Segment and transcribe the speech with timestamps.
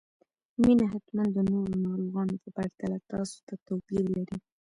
[0.61, 4.37] مينه حتماً د نورو ناروغانو په پرتله تاسو ته توپير لري